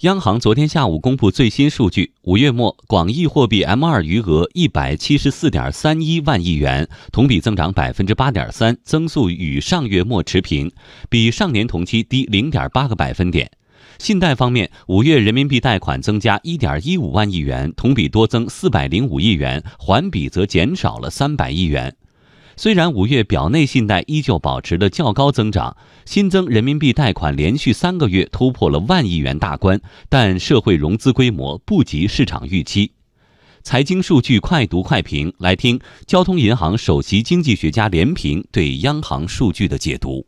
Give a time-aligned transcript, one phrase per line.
[0.00, 10.70] 央行昨天下午公布最新数据，五月末广义货币 M2 余额一百七十四点三一万亿元，同比增长百分之八点三，增速与上月末持平，
[11.08, 13.50] 比上年同期低零点八个百分点。
[13.96, 21.96] 信贷方面，五月人民币贷款增加一点一五万亿元，同比多增四百零五亿元，环比则减少了三百亿元。
[22.58, 25.76] 虽然五月表内信贷依旧保持了较高增长，
[26.06, 29.78] 新增人民币贷款连续三个月突破了万亿元大关，
[30.08, 32.92] 但社会融资规模不及市场预期。
[33.62, 40.26] 财经数据快读快评，来听交通银行首席经济学家连平对央行数据的解读。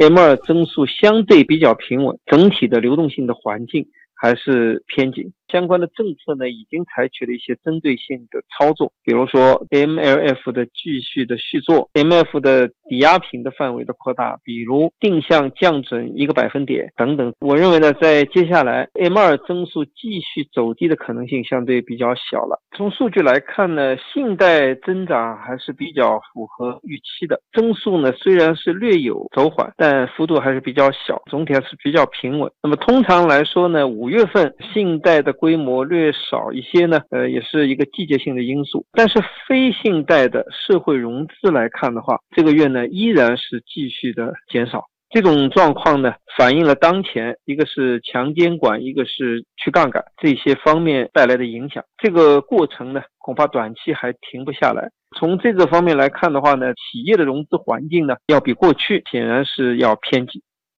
[0.00, 5.30] M 二增速相对比较平稳，整体的流动性的环境还是偏紧。
[5.48, 17.34] 相关的政策呢，已经采取了一些针对性的操作，比如说 MLF 的继续的续做，MF 的抵押品的范围的扩大，比如定向降准一个百分点等等。
[17.40, 22.62] 我认为呢，在接下来 M 二增速继续走低的可能性相对比较小了。
[22.80, 32.50] 从数据来看呢，信贷增长还是比较符合预期的，增速呢虽然是略有走缓，但幅度还是比较小，总体还是比较平稳。
[32.62, 38.86] 那么通常来说呢，五月份信贷的规模略少一些呢，呃，也是一个季节性的因素。
[38.92, 44.86] 但是非信贷的社会融资来看的话，这个月呢依然是继续的减少。
[45.10, 51.84] 这种状况呢，反映了当前一个是强监管，一个是去杠杆这些方面带来的影响。
[51.98, 54.90] 这个过程呢，恐怕短期还停不下来。
[55.18, 60.40] 从这个方面来看的话呢，企业的融资环境呢，要比过去显然是要偏紧。